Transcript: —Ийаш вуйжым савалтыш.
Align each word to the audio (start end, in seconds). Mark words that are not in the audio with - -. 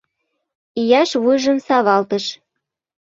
—Ийаш 0.81 1.11
вуйжым 1.21 1.57
савалтыш. 1.67 2.25